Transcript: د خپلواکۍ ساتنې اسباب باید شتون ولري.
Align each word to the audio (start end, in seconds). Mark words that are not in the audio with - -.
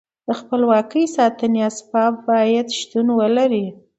د 0.27 0.29
خپلواکۍ 0.39 1.03
ساتنې 1.17 1.59
اسباب 1.69 2.13
باید 2.29 2.67
شتون 2.79 3.07
ولري. 3.19 3.65